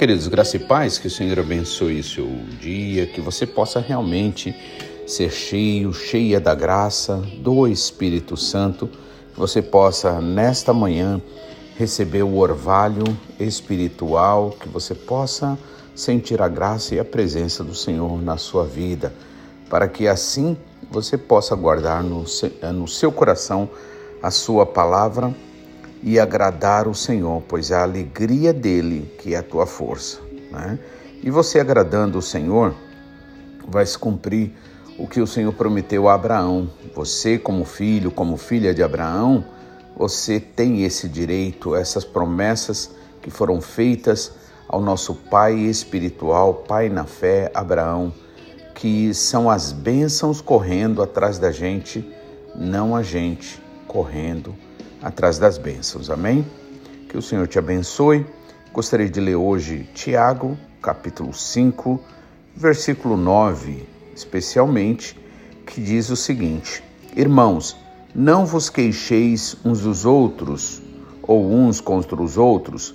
queridos, 0.00 0.28
graça 0.28 0.56
e 0.56 0.58
paz, 0.58 0.96
que 0.96 1.08
o 1.08 1.10
Senhor 1.10 1.38
abençoe 1.38 2.02
seu 2.02 2.26
dia, 2.58 3.06
que 3.06 3.20
você 3.20 3.46
possa 3.46 3.80
realmente 3.80 4.56
ser 5.06 5.30
cheio, 5.30 5.92
cheia 5.92 6.40
da 6.40 6.54
graça 6.54 7.16
do 7.36 7.68
Espírito 7.68 8.34
Santo, 8.34 8.86
que 8.86 9.38
você 9.38 9.60
possa 9.60 10.18
nesta 10.18 10.72
manhã 10.72 11.20
receber 11.76 12.22
o 12.22 12.38
orvalho 12.38 13.04
espiritual, 13.38 14.56
que 14.58 14.70
você 14.70 14.94
possa 14.94 15.58
sentir 15.94 16.40
a 16.40 16.48
graça 16.48 16.94
e 16.94 16.98
a 16.98 17.04
presença 17.04 17.62
do 17.62 17.74
Senhor 17.74 18.22
na 18.22 18.38
sua 18.38 18.64
vida, 18.64 19.12
para 19.68 19.86
que 19.86 20.08
assim 20.08 20.56
você 20.90 21.18
possa 21.18 21.54
guardar 21.54 22.02
no 22.02 22.26
seu, 22.26 22.50
no 22.72 22.88
seu 22.88 23.12
coração 23.12 23.68
a 24.22 24.30
sua 24.30 24.64
palavra 24.64 25.30
e 26.02 26.18
agradar 26.18 26.88
o 26.88 26.94
Senhor, 26.94 27.42
pois 27.46 27.70
é 27.70 27.74
a 27.74 27.82
alegria 27.82 28.52
dele 28.52 29.14
que 29.18 29.34
é 29.34 29.38
a 29.38 29.42
tua 29.42 29.66
força. 29.66 30.18
Né? 30.50 30.78
E 31.22 31.30
você 31.30 31.60
agradando 31.60 32.18
o 32.18 32.22
Senhor, 32.22 32.74
vai 33.68 33.84
se 33.84 33.98
cumprir 33.98 34.52
o 34.98 35.06
que 35.06 35.20
o 35.20 35.26
Senhor 35.26 35.52
prometeu 35.52 36.08
a 36.08 36.14
Abraão. 36.14 36.70
Você, 36.94 37.38
como 37.38 37.64
filho, 37.64 38.10
como 38.10 38.36
filha 38.36 38.74
de 38.74 38.82
Abraão, 38.82 39.44
você 39.96 40.40
tem 40.40 40.84
esse 40.84 41.08
direito, 41.08 41.74
essas 41.74 42.04
promessas 42.04 42.90
que 43.20 43.30
foram 43.30 43.60
feitas 43.60 44.32
ao 44.66 44.80
nosso 44.80 45.14
pai 45.14 45.54
espiritual, 45.54 46.54
pai 46.66 46.88
na 46.88 47.04
fé, 47.04 47.50
Abraão, 47.52 48.12
que 48.74 49.12
são 49.12 49.50
as 49.50 49.72
bênçãos 49.72 50.40
correndo 50.40 51.02
atrás 51.02 51.38
da 51.38 51.50
gente, 51.50 52.08
não 52.54 52.96
a 52.96 53.02
gente 53.02 53.60
correndo 53.86 54.50
atrás 54.50 54.69
das 55.38 55.56
bênçãos. 55.56 56.10
Amém? 56.10 56.44
Que 57.08 57.16
o 57.16 57.22
Senhor 57.22 57.48
te 57.48 57.58
abençoe. 57.58 58.26
Gostaria 58.72 59.08
de 59.08 59.18
ler 59.18 59.34
hoje 59.34 59.88
Tiago, 59.94 60.56
capítulo 60.82 61.32
5, 61.32 62.00
versículo 62.54 63.16
9, 63.16 63.88
especialmente, 64.14 65.18
que 65.66 65.80
diz 65.80 66.10
o 66.10 66.16
seguinte: 66.16 66.84
Irmãos, 67.16 67.76
não 68.14 68.44
vos 68.44 68.68
queixeis 68.68 69.56
uns 69.64 69.80
dos 69.80 70.04
outros, 70.04 70.82
ou 71.22 71.50
uns 71.50 71.80
contra 71.80 72.20
os 72.20 72.36
outros, 72.36 72.94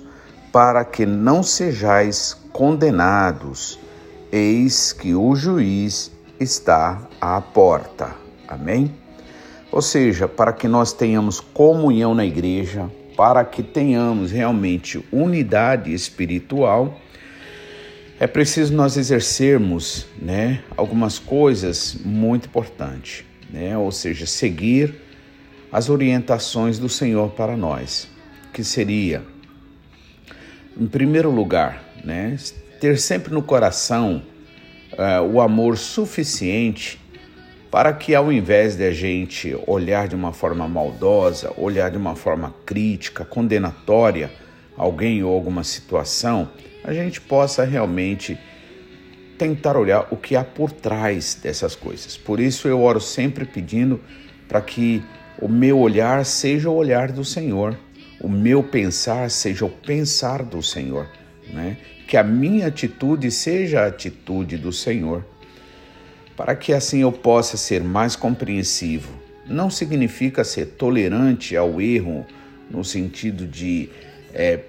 para 0.52 0.84
que 0.84 1.04
não 1.04 1.42
sejais 1.42 2.36
condenados. 2.52 3.78
Eis 4.30 4.92
que 4.92 5.14
o 5.14 5.34
juiz 5.34 6.10
está 6.38 7.06
à 7.20 7.40
porta. 7.40 8.14
Amém? 8.48 8.94
Ou 9.76 9.82
seja, 9.82 10.26
para 10.26 10.54
que 10.54 10.66
nós 10.66 10.94
tenhamos 10.94 11.38
comunhão 11.38 12.14
na 12.14 12.24
igreja, 12.24 12.90
para 13.14 13.44
que 13.44 13.62
tenhamos 13.62 14.32
realmente 14.32 15.04
unidade 15.12 15.92
espiritual, 15.92 16.98
é 18.18 18.26
preciso 18.26 18.72
nós 18.72 18.96
exercermos 18.96 20.06
né, 20.18 20.62
algumas 20.78 21.18
coisas 21.18 21.94
muito 22.02 22.46
importantes, 22.46 23.22
né? 23.50 23.76
ou 23.76 23.92
seja, 23.92 24.24
seguir 24.24 24.94
as 25.70 25.90
orientações 25.90 26.78
do 26.78 26.88
Senhor 26.88 27.32
para 27.32 27.54
nós, 27.54 28.08
que 28.54 28.64
seria, 28.64 29.22
em 30.74 30.86
primeiro 30.86 31.30
lugar, 31.30 31.84
né, 32.02 32.34
ter 32.80 32.98
sempre 32.98 33.30
no 33.30 33.42
coração 33.42 34.22
uh, 34.94 35.22
o 35.30 35.38
amor 35.38 35.76
suficiente 35.76 36.98
para 37.76 37.92
que 37.92 38.14
ao 38.14 38.32
invés 38.32 38.74
de 38.74 38.86
a 38.86 38.90
gente 38.90 39.54
olhar 39.66 40.08
de 40.08 40.14
uma 40.14 40.32
forma 40.32 40.66
maldosa, 40.66 41.52
olhar 41.58 41.90
de 41.90 41.98
uma 41.98 42.16
forma 42.16 42.54
crítica, 42.64 43.22
condenatória 43.22 44.30
alguém 44.78 45.22
ou 45.22 45.30
alguma 45.30 45.62
situação, 45.62 46.48
a 46.82 46.94
gente 46.94 47.20
possa 47.20 47.64
realmente 47.64 48.38
tentar 49.36 49.76
olhar 49.76 50.08
o 50.10 50.16
que 50.16 50.34
há 50.34 50.42
por 50.42 50.72
trás 50.72 51.34
dessas 51.34 51.74
coisas. 51.74 52.16
Por 52.16 52.40
isso 52.40 52.66
eu 52.66 52.80
oro 52.80 52.98
sempre 52.98 53.44
pedindo 53.44 54.00
para 54.48 54.62
que 54.62 55.04
o 55.38 55.46
meu 55.46 55.78
olhar 55.78 56.24
seja 56.24 56.70
o 56.70 56.74
olhar 56.74 57.12
do 57.12 57.26
Senhor, 57.26 57.78
o 58.22 58.28
meu 58.30 58.62
pensar 58.62 59.30
seja 59.30 59.66
o 59.66 59.70
pensar 59.70 60.42
do 60.42 60.62
Senhor, 60.62 61.06
né? 61.52 61.76
Que 62.08 62.16
a 62.16 62.24
minha 62.24 62.68
atitude 62.68 63.30
seja 63.30 63.82
a 63.82 63.88
atitude 63.88 64.56
do 64.56 64.72
Senhor 64.72 65.35
para 66.36 66.54
que 66.54 66.72
assim 66.72 67.00
eu 67.00 67.10
possa 67.10 67.56
ser 67.56 67.82
mais 67.82 68.14
compreensivo. 68.14 69.10
Não 69.46 69.70
significa 69.70 70.44
ser 70.44 70.66
tolerante 70.66 71.56
ao 71.56 71.80
erro 71.80 72.26
no 72.70 72.84
sentido 72.84 73.46
de, 73.46 73.88
é, 74.34 74.60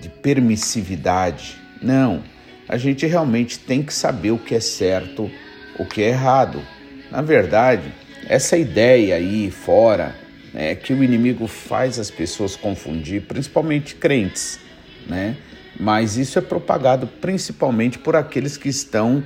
de 0.00 0.08
permissividade. 0.08 1.56
Não. 1.82 2.22
A 2.68 2.76
gente 2.76 3.06
realmente 3.06 3.58
tem 3.58 3.82
que 3.82 3.92
saber 3.92 4.30
o 4.30 4.38
que 4.38 4.54
é 4.54 4.60
certo, 4.60 5.30
o 5.78 5.84
que 5.84 6.02
é 6.02 6.08
errado. 6.08 6.62
Na 7.10 7.22
verdade, 7.22 7.92
essa 8.28 8.56
ideia 8.56 9.16
aí 9.16 9.50
fora 9.50 10.14
é 10.54 10.74
que 10.74 10.92
o 10.92 11.02
inimigo 11.02 11.46
faz 11.46 11.98
as 11.98 12.10
pessoas 12.10 12.54
confundir, 12.54 13.22
principalmente 13.22 13.94
crentes, 13.94 14.60
né? 15.06 15.36
Mas 15.80 16.16
isso 16.16 16.38
é 16.38 16.42
propagado 16.42 17.06
principalmente 17.06 17.98
por 17.98 18.16
aqueles 18.16 18.56
que 18.56 18.68
estão 18.68 19.22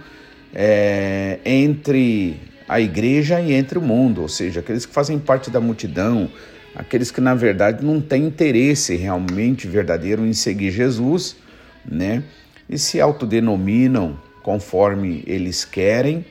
é, 0.54 1.38
entre 1.44 2.36
a 2.68 2.80
igreja 2.80 3.40
e 3.40 3.52
entre 3.52 3.78
o 3.78 3.82
mundo, 3.82 4.22
ou 4.22 4.28
seja, 4.28 4.60
aqueles 4.60 4.86
que 4.86 4.92
fazem 4.92 5.18
parte 5.18 5.50
da 5.50 5.60
multidão, 5.60 6.30
aqueles 6.74 7.10
que 7.10 7.20
na 7.20 7.34
verdade 7.34 7.84
não 7.84 8.00
têm 8.00 8.24
interesse 8.24 8.96
realmente 8.96 9.66
verdadeiro 9.66 10.24
em 10.24 10.32
seguir 10.32 10.70
Jesus, 10.70 11.36
né? 11.84 12.22
E 12.68 12.78
se 12.78 13.00
autodenominam 13.00 14.18
conforme 14.42 15.22
eles 15.26 15.64
querem, 15.64 16.24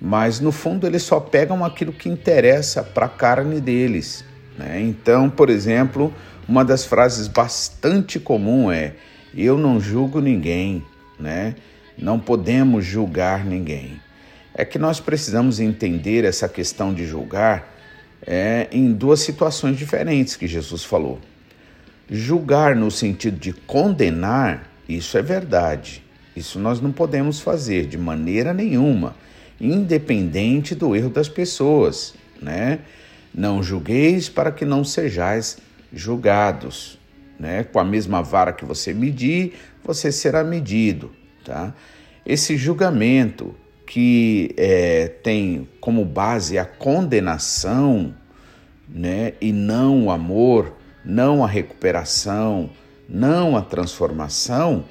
mas 0.00 0.40
no 0.40 0.52
fundo 0.52 0.86
eles 0.86 1.02
só 1.02 1.20
pegam 1.20 1.64
aquilo 1.64 1.92
que 1.92 2.08
interessa 2.08 2.82
para 2.82 3.06
a 3.06 3.08
carne 3.08 3.60
deles. 3.60 4.24
Né? 4.56 4.80
Então, 4.80 5.28
por 5.28 5.50
exemplo, 5.50 6.12
uma 6.48 6.64
das 6.64 6.84
frases 6.84 7.26
bastante 7.26 8.18
comum 8.18 8.70
é: 8.70 8.94
Eu 9.34 9.58
não 9.58 9.80
julgo 9.80 10.20
ninguém, 10.20 10.84
né? 11.18 11.54
Não 12.00 12.18
podemos 12.18 12.82
julgar 12.82 13.44
ninguém. 13.44 14.00
É 14.54 14.64
que 14.64 14.78
nós 14.78 15.00
precisamos 15.00 15.60
entender 15.60 16.24
essa 16.24 16.48
questão 16.48 16.94
de 16.94 17.06
julgar 17.06 17.76
é, 18.26 18.68
em 18.72 18.90
duas 18.90 19.20
situações 19.20 19.76
diferentes 19.76 20.34
que 20.34 20.46
Jesus 20.46 20.82
falou. 20.82 21.18
Julgar 22.08 22.74
no 22.74 22.90
sentido 22.90 23.38
de 23.38 23.52
condenar, 23.52 24.66
isso 24.88 25.18
é 25.18 25.22
verdade. 25.22 26.02
Isso 26.34 26.58
nós 26.58 26.80
não 26.80 26.90
podemos 26.90 27.38
fazer 27.38 27.86
de 27.86 27.98
maneira 27.98 28.54
nenhuma, 28.54 29.14
independente 29.60 30.74
do 30.74 30.96
erro 30.96 31.10
das 31.10 31.28
pessoas, 31.28 32.14
né? 32.40 32.78
Não 33.32 33.62
julgueis 33.62 34.28
para 34.28 34.50
que 34.50 34.64
não 34.64 34.84
sejais 34.84 35.58
julgados, 35.92 36.98
né? 37.38 37.62
Com 37.62 37.78
a 37.78 37.84
mesma 37.84 38.22
vara 38.22 38.52
que 38.52 38.64
você 38.64 38.94
medir, 38.94 39.52
você 39.84 40.10
será 40.10 40.42
medido. 40.42 41.19
Tá? 41.44 41.74
Esse 42.24 42.56
julgamento 42.56 43.54
que 43.86 44.54
é, 44.56 45.08
tem 45.08 45.68
como 45.80 46.04
base 46.04 46.58
a 46.58 46.64
condenação 46.64 48.14
né, 48.88 49.32
e 49.40 49.52
não 49.52 50.06
o 50.06 50.10
amor, 50.10 50.76
não 51.04 51.42
a 51.44 51.48
recuperação, 51.48 52.70
não 53.08 53.56
a 53.56 53.62
transformação, 53.62 54.84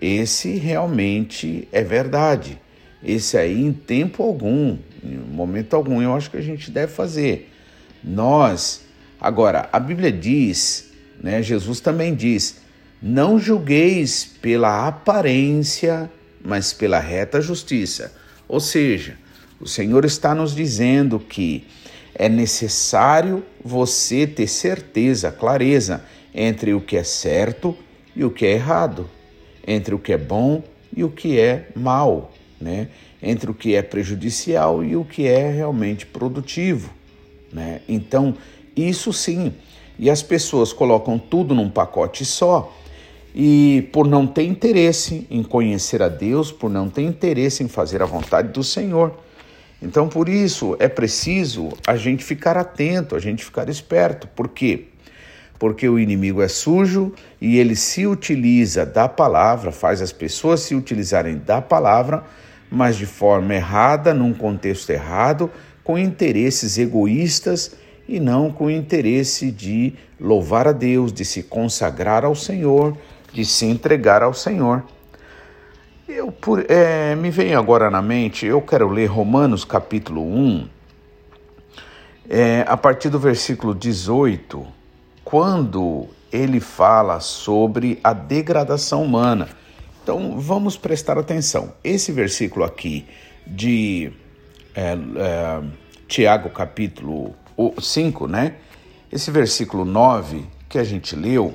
esse 0.00 0.56
realmente 0.56 1.66
é 1.72 1.82
verdade. 1.82 2.60
Esse 3.02 3.38
aí, 3.38 3.62
em 3.62 3.72
tempo 3.72 4.22
algum, 4.22 4.76
em 5.02 5.16
momento 5.16 5.74
algum, 5.74 6.02
eu 6.02 6.14
acho 6.14 6.30
que 6.30 6.36
a 6.36 6.42
gente 6.42 6.70
deve 6.70 6.92
fazer. 6.92 7.50
Nós, 8.02 8.84
agora, 9.20 9.68
a 9.72 9.80
Bíblia 9.80 10.12
diz, 10.12 10.92
né, 11.22 11.42
Jesus 11.42 11.80
também 11.80 12.14
diz, 12.14 12.60
não 13.02 13.38
julgueis 13.38 14.24
pela 14.24 14.88
aparência, 14.88 16.10
mas 16.42 16.72
pela 16.72 16.98
reta 16.98 17.40
justiça. 17.40 18.12
Ou 18.48 18.60
seja, 18.60 19.16
o 19.60 19.66
Senhor 19.66 20.04
está 20.04 20.34
nos 20.34 20.54
dizendo 20.54 21.18
que 21.18 21.66
é 22.14 22.28
necessário 22.28 23.44
você 23.62 24.26
ter 24.26 24.46
certeza, 24.46 25.30
clareza 25.30 26.04
entre 26.34 26.72
o 26.72 26.80
que 26.80 26.96
é 26.96 27.04
certo 27.04 27.76
e 28.14 28.24
o 28.24 28.30
que 28.30 28.46
é 28.46 28.52
errado, 28.52 29.08
entre 29.66 29.94
o 29.94 29.98
que 29.98 30.12
é 30.12 30.18
bom 30.18 30.62
e 30.94 31.04
o 31.04 31.10
que 31.10 31.38
é 31.38 31.68
mal, 31.74 32.32
né? 32.60 32.88
entre 33.22 33.50
o 33.50 33.54
que 33.54 33.74
é 33.74 33.82
prejudicial 33.82 34.84
e 34.84 34.96
o 34.96 35.04
que 35.04 35.26
é 35.26 35.50
realmente 35.50 36.06
produtivo. 36.06 36.90
Né? 37.52 37.80
Então, 37.88 38.34
isso 38.74 39.12
sim. 39.12 39.52
E 39.98 40.08
as 40.10 40.22
pessoas 40.22 40.72
colocam 40.72 41.18
tudo 41.18 41.54
num 41.54 41.70
pacote 41.70 42.24
só 42.24 42.74
e 43.36 43.88
por 43.92 44.08
não 44.08 44.26
ter 44.26 44.44
interesse 44.44 45.26
em 45.30 45.42
conhecer 45.42 46.02
a 46.02 46.08
Deus, 46.08 46.50
por 46.50 46.70
não 46.70 46.88
ter 46.88 47.02
interesse 47.02 47.62
em 47.62 47.68
fazer 47.68 48.00
a 48.00 48.06
vontade 48.06 48.48
do 48.48 48.64
Senhor. 48.64 49.12
Então, 49.82 50.08
por 50.08 50.26
isso 50.26 50.74
é 50.78 50.88
preciso 50.88 51.68
a 51.86 51.96
gente 51.96 52.24
ficar 52.24 52.56
atento, 52.56 53.14
a 53.14 53.18
gente 53.18 53.44
ficar 53.44 53.68
esperto. 53.68 54.26
Por 54.28 54.48
quê? 54.48 54.86
porque 55.58 55.88
o 55.88 55.98
inimigo 55.98 56.42
é 56.42 56.48
sujo 56.48 57.12
e 57.40 57.58
ele 57.58 57.74
se 57.74 58.06
utiliza 58.06 58.84
da 58.84 59.08
palavra, 59.08 59.72
faz 59.72 60.02
as 60.02 60.12
pessoas 60.12 60.60
se 60.60 60.74
utilizarem 60.74 61.38
da 61.38 61.60
palavra, 61.62 62.24
mas 62.70 62.96
de 62.96 63.06
forma 63.06 63.54
errada, 63.54 64.12
num 64.12 64.34
contexto 64.34 64.90
errado, 64.90 65.50
com 65.82 65.98
interesses 65.98 66.78
egoístas 66.78 67.74
e 68.08 68.20
não 68.20 68.50
com 68.50 68.70
interesse 68.70 69.50
de 69.50 69.94
louvar 70.20 70.68
a 70.68 70.72
Deus, 70.72 71.12
de 71.12 71.24
se 71.24 71.42
consagrar 71.42 72.24
ao 72.24 72.34
Senhor, 72.34 72.96
de 73.36 73.44
se 73.44 73.66
entregar 73.66 74.22
ao 74.22 74.32
Senhor. 74.32 74.82
Eu, 76.08 76.32
por, 76.32 76.64
é, 76.70 77.14
me 77.14 77.30
vem 77.30 77.54
agora 77.54 77.90
na 77.90 78.00
mente, 78.00 78.46
eu 78.46 78.62
quero 78.62 78.88
ler 78.88 79.04
Romanos 79.04 79.62
capítulo 79.62 80.22
1, 80.22 80.68
é, 82.30 82.64
a 82.66 82.78
partir 82.78 83.10
do 83.10 83.18
versículo 83.18 83.74
18, 83.74 84.66
quando 85.22 86.08
ele 86.32 86.60
fala 86.60 87.20
sobre 87.20 88.00
a 88.02 88.14
degradação 88.14 89.02
humana. 89.04 89.50
Então 90.02 90.40
vamos 90.40 90.78
prestar 90.78 91.18
atenção. 91.18 91.74
Esse 91.84 92.12
versículo 92.12 92.64
aqui 92.64 93.04
de 93.46 94.10
é, 94.74 94.92
é, 94.92 95.62
Tiago, 96.08 96.48
capítulo 96.48 97.34
5, 97.78 98.26
né? 98.28 98.54
Esse 99.12 99.30
versículo 99.30 99.84
9 99.84 100.46
que 100.70 100.78
a 100.78 100.84
gente 100.84 101.14
leu, 101.14 101.54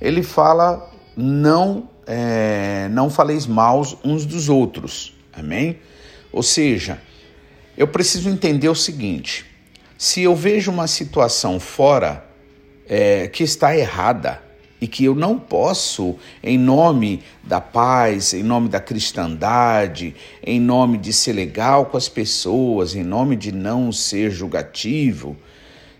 ele 0.00 0.22
fala: 0.22 0.89
não, 1.20 1.88
é, 2.06 2.88
não 2.90 3.10
faleis 3.10 3.46
maus 3.46 3.96
uns 4.02 4.24
dos 4.24 4.48
outros. 4.48 5.14
Amém? 5.32 5.78
Ou 6.32 6.42
seja, 6.42 7.00
eu 7.76 7.86
preciso 7.86 8.28
entender 8.28 8.68
o 8.68 8.74
seguinte: 8.74 9.44
se 9.98 10.22
eu 10.22 10.34
vejo 10.34 10.70
uma 10.70 10.86
situação 10.86 11.60
fora 11.60 12.24
é, 12.88 13.28
que 13.28 13.44
está 13.44 13.76
errada 13.76 14.42
e 14.80 14.88
que 14.88 15.04
eu 15.04 15.14
não 15.14 15.38
posso, 15.38 16.16
em 16.42 16.56
nome 16.56 17.22
da 17.44 17.60
paz, 17.60 18.32
em 18.32 18.42
nome 18.42 18.68
da 18.68 18.80
cristandade, 18.80 20.14
em 20.42 20.58
nome 20.58 20.96
de 20.96 21.12
ser 21.12 21.34
legal 21.34 21.86
com 21.86 21.98
as 21.98 22.08
pessoas, 22.08 22.94
em 22.94 23.04
nome 23.04 23.36
de 23.36 23.52
não 23.52 23.92
ser 23.92 24.30
julgativo, 24.30 25.36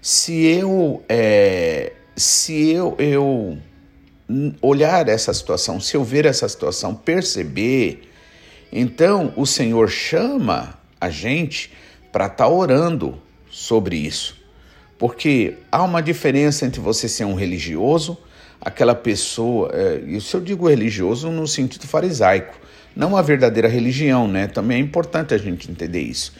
se 0.00 0.46
eu, 0.46 1.04
é, 1.08 1.92
se 2.16 2.70
eu, 2.70 2.96
eu 2.98 3.58
olhar 4.60 5.08
essa 5.08 5.32
situação, 5.32 5.80
se 5.80 5.96
eu 5.96 6.04
ver 6.04 6.26
essa 6.26 6.48
situação, 6.48 6.94
perceber, 6.94 8.08
então 8.72 9.32
o 9.36 9.46
Senhor 9.46 9.88
chama 9.88 10.78
a 11.00 11.10
gente 11.10 11.72
para 12.12 12.26
estar 12.26 12.44
tá 12.44 12.48
orando 12.48 13.20
sobre 13.50 13.96
isso. 13.96 14.38
Porque 14.98 15.54
há 15.72 15.82
uma 15.82 16.02
diferença 16.02 16.66
entre 16.66 16.80
você 16.80 17.08
ser 17.08 17.24
um 17.24 17.34
religioso, 17.34 18.18
aquela 18.60 18.94
pessoa, 18.94 19.70
é, 19.72 20.02
isso 20.06 20.36
eu 20.36 20.40
digo 20.40 20.68
religioso 20.68 21.30
no 21.30 21.48
sentido 21.48 21.86
farisaico, 21.86 22.54
não 22.94 23.16
a 23.16 23.22
verdadeira 23.22 23.68
religião, 23.68 24.28
né? 24.28 24.46
Também 24.46 24.78
é 24.78 24.80
importante 24.80 25.32
a 25.32 25.38
gente 25.38 25.70
entender 25.70 26.00
isso. 26.00 26.34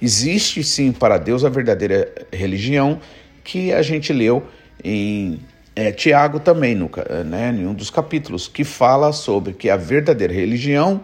Existe 0.00 0.62
sim 0.62 0.92
para 0.92 1.18
Deus 1.18 1.44
a 1.44 1.48
verdadeira 1.48 2.10
religião 2.32 3.00
que 3.44 3.72
a 3.72 3.82
gente 3.82 4.12
leu 4.12 4.46
em 4.82 5.40
é, 5.76 5.92
Tiago 5.92 6.40
também, 6.40 6.74
no, 6.74 6.90
né, 7.26 7.54
em 7.54 7.66
um 7.66 7.74
dos 7.74 7.90
capítulos, 7.90 8.48
que 8.48 8.64
fala 8.64 9.12
sobre 9.12 9.52
que 9.52 9.68
a 9.68 9.76
verdadeira 9.76 10.32
religião 10.32 11.02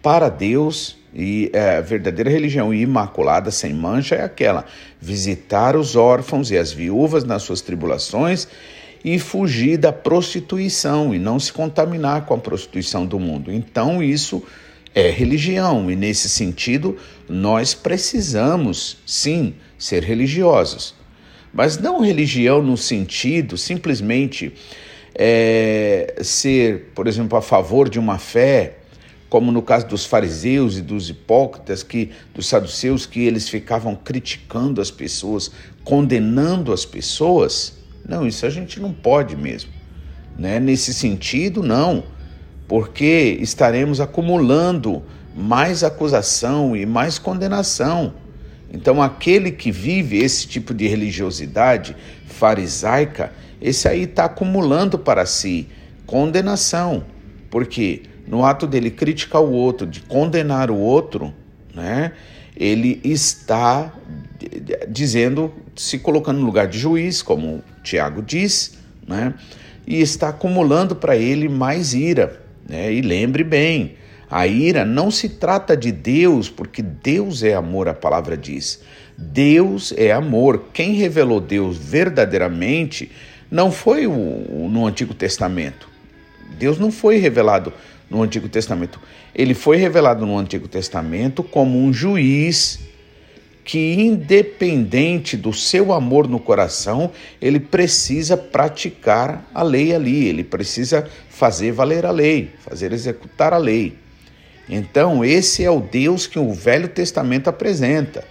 para 0.00 0.28
Deus 0.28 0.96
e 1.12 1.50
é, 1.52 1.78
a 1.78 1.80
verdadeira 1.80 2.30
religião 2.30 2.72
imaculada, 2.72 3.50
sem 3.50 3.74
mancha, 3.74 4.14
é 4.14 4.22
aquela: 4.22 4.64
visitar 5.00 5.76
os 5.76 5.96
órfãos 5.96 6.52
e 6.52 6.56
as 6.56 6.72
viúvas 6.72 7.24
nas 7.24 7.42
suas 7.42 7.60
tribulações 7.60 8.46
e 9.04 9.18
fugir 9.18 9.76
da 9.76 9.92
prostituição 9.92 11.12
e 11.12 11.18
não 11.18 11.40
se 11.40 11.52
contaminar 11.52 12.24
com 12.24 12.34
a 12.34 12.38
prostituição 12.38 13.04
do 13.04 13.18
mundo. 13.18 13.52
Então, 13.52 14.00
isso 14.00 14.42
é 14.94 15.10
religião 15.10 15.90
e, 15.90 15.96
nesse 15.96 16.28
sentido, 16.28 16.96
nós 17.28 17.74
precisamos, 17.74 18.98
sim, 19.04 19.54
ser 19.76 20.04
religiosos. 20.04 20.94
Mas 21.52 21.78
não 21.78 22.00
religião 22.00 22.62
no 22.62 22.76
sentido 22.76 23.56
simplesmente 23.56 24.52
é, 25.14 26.14
ser, 26.22 26.92
por 26.94 27.06
exemplo, 27.06 27.36
a 27.36 27.42
favor 27.42 27.88
de 27.88 27.98
uma 27.98 28.18
fé 28.18 28.78
como 29.32 29.50
no 29.50 29.62
caso 29.62 29.86
dos 29.86 30.04
fariseus 30.04 30.76
e 30.76 30.82
dos 30.82 31.08
hipócritas, 31.08 31.82
que 31.82 32.10
dos 32.34 32.46
saduceus, 32.46 33.06
que 33.06 33.20
eles 33.20 33.48
ficavam 33.48 33.96
criticando 33.96 34.78
as 34.78 34.90
pessoas, 34.90 35.50
condenando 35.82 36.70
as 36.70 36.84
pessoas. 36.84 37.78
Não, 38.06 38.26
isso 38.26 38.44
a 38.44 38.50
gente 38.50 38.78
não 38.78 38.92
pode 38.92 39.34
mesmo. 39.34 39.70
Né? 40.38 40.60
Nesse 40.60 40.92
sentido, 40.92 41.62
não, 41.62 42.04
porque 42.68 43.38
estaremos 43.40 44.02
acumulando 44.02 45.02
mais 45.34 45.82
acusação 45.82 46.76
e 46.76 46.84
mais 46.84 47.18
condenação. 47.18 48.12
Então, 48.72 49.02
aquele 49.02 49.52
que 49.52 49.70
vive 49.70 50.18
esse 50.18 50.48
tipo 50.48 50.72
de 50.72 50.88
religiosidade 50.88 51.94
farisaica, 52.26 53.32
esse 53.60 53.86
aí 53.86 54.04
está 54.04 54.24
acumulando 54.24 54.98
para 54.98 55.26
si 55.26 55.68
condenação. 56.06 57.04
Por 57.50 57.66
quê? 57.66 58.02
no 58.26 58.44
ato 58.44 58.66
dele 58.66 58.90
criticar 58.90 59.42
o 59.42 59.50
outro, 59.50 59.86
de 59.86 60.00
condenar 60.00 60.70
o 60.70 60.76
outro, 60.76 61.34
né, 61.74 62.12
ele 62.56 63.00
está 63.04 63.92
dizendo, 64.88 65.52
se 65.76 65.98
colocando 65.98 66.40
no 66.40 66.46
lugar 66.46 66.66
de 66.66 66.78
juiz, 66.78 67.22
como 67.22 67.62
Tiago 67.82 68.22
diz, 68.22 68.78
né, 69.06 69.34
e 69.86 70.00
está 70.00 70.28
acumulando 70.28 70.94
para 70.94 71.16
ele 71.16 71.48
mais 71.48 71.92
ira. 71.92 72.40
Né, 72.68 72.92
e 72.92 73.02
lembre 73.02 73.42
bem, 73.42 73.96
a 74.32 74.46
ira 74.46 74.82
não 74.82 75.10
se 75.10 75.28
trata 75.28 75.76
de 75.76 75.92
Deus, 75.92 76.48
porque 76.48 76.80
Deus 76.80 77.42
é 77.42 77.52
amor, 77.52 77.86
a 77.86 77.92
palavra 77.92 78.34
diz. 78.34 78.80
Deus 79.18 79.92
é 79.94 80.10
amor. 80.10 80.68
Quem 80.72 80.94
revelou 80.94 81.38
Deus 81.38 81.76
verdadeiramente 81.76 83.12
não 83.50 83.70
foi 83.70 84.06
o, 84.06 84.10
o, 84.10 84.70
no 84.72 84.86
Antigo 84.86 85.12
Testamento. 85.12 85.86
Deus 86.58 86.78
não 86.78 86.90
foi 86.90 87.18
revelado 87.18 87.74
no 88.08 88.22
Antigo 88.22 88.48
Testamento. 88.48 88.98
Ele 89.34 89.52
foi 89.52 89.76
revelado 89.76 90.24
no 90.24 90.38
Antigo 90.38 90.66
Testamento 90.66 91.42
como 91.42 91.78
um 91.78 91.92
juiz 91.92 92.80
que, 93.62 94.00
independente 94.00 95.36
do 95.36 95.52
seu 95.52 95.92
amor 95.92 96.26
no 96.26 96.40
coração, 96.40 97.12
ele 97.38 97.60
precisa 97.60 98.34
praticar 98.34 99.46
a 99.52 99.62
lei 99.62 99.94
ali, 99.94 100.26
ele 100.26 100.42
precisa 100.42 101.06
fazer 101.28 101.70
valer 101.72 102.06
a 102.06 102.10
lei, 102.10 102.50
fazer 102.64 102.94
executar 102.94 103.52
a 103.52 103.58
lei. 103.58 104.00
Então, 104.68 105.24
esse 105.24 105.64
é 105.64 105.70
o 105.70 105.80
Deus 105.80 106.26
que 106.26 106.38
o 106.38 106.52
Velho 106.52 106.88
Testamento 106.88 107.48
apresenta. 107.48 108.24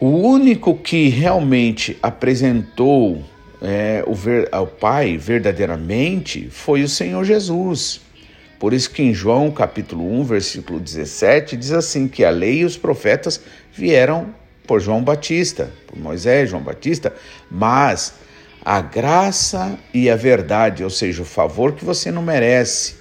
O 0.00 0.08
único 0.08 0.76
que 0.76 1.08
realmente 1.08 1.96
apresentou 2.02 3.24
é, 3.62 4.02
o, 4.06 4.14
ver, 4.14 4.48
ao 4.52 4.66
Pai 4.66 5.16
verdadeiramente 5.16 6.48
foi 6.50 6.82
o 6.82 6.88
Senhor 6.88 7.24
Jesus. 7.24 8.00
Por 8.58 8.72
isso 8.72 8.90
que 8.90 9.02
em 9.02 9.14
João 9.14 9.50
capítulo 9.50 10.10
1, 10.20 10.24
versículo 10.24 10.80
17, 10.80 11.56
diz 11.56 11.72
assim 11.72 12.08
que 12.08 12.24
a 12.24 12.30
lei 12.30 12.60
e 12.60 12.64
os 12.64 12.76
profetas 12.76 13.40
vieram 13.72 14.34
por 14.66 14.80
João 14.80 15.02
Batista, 15.02 15.70
por 15.86 15.98
Moisés, 15.98 16.50
João 16.50 16.62
Batista, 16.62 17.12
mas 17.50 18.14
a 18.64 18.80
graça 18.80 19.78
e 19.92 20.08
a 20.08 20.16
verdade, 20.16 20.82
ou 20.82 20.90
seja, 20.90 21.22
o 21.22 21.26
favor 21.26 21.72
que 21.72 21.84
você 21.84 22.10
não 22.10 22.22
merece, 22.22 22.96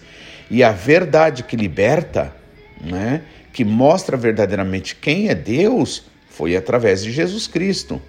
e 0.53 0.63
a 0.63 0.71
verdade 0.71 1.41
que 1.41 1.55
liberta, 1.55 2.31
né, 2.79 3.23
que 3.51 3.65
mostra 3.65 4.15
verdadeiramente 4.15 4.95
quem 4.95 5.27
é 5.27 5.33
Deus, 5.33 6.03
foi 6.29 6.55
através 6.55 7.03
de 7.03 7.11
Jesus 7.11 7.47
Cristo. 7.47 7.99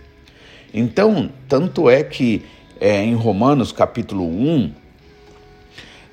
Então, 0.72 1.32
tanto 1.48 1.88
é 1.88 2.04
que 2.04 2.44
é, 2.78 3.02
em 3.02 3.14
Romanos 3.14 3.72
capítulo 3.72 4.26
1, 4.26 4.72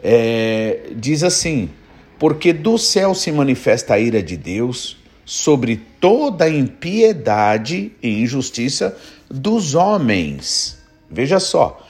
é, 0.01 0.91
diz 0.95 1.21
assim: 1.21 1.69
Porque 2.17 2.53
do 2.53 2.77
céu 2.77 3.13
se 3.13 3.29
manifesta 3.29 3.95
a 3.95 3.99
ira 3.99 4.23
de 4.23 4.37
Deus 4.37 4.95
sobre 5.25 5.81
toda 5.99 6.45
a 6.45 6.49
impiedade 6.49 7.91
e 8.01 8.21
injustiça 8.21 8.97
dos 9.29 9.75
homens. 9.75 10.81
Veja 11.09 11.41
só, 11.41 11.85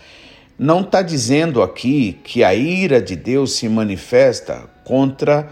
não 0.61 0.81
está 0.81 1.01
dizendo 1.01 1.63
aqui 1.63 2.19
que 2.23 2.43
a 2.43 2.53
ira 2.53 3.01
de 3.01 3.15
Deus 3.15 3.53
se 3.53 3.67
manifesta 3.67 4.69
contra 4.83 5.51